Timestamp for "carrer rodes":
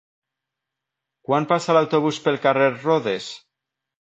2.47-3.31